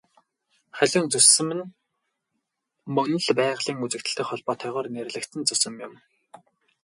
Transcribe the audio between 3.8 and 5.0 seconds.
үзэгдэлтэй холбоотойгоор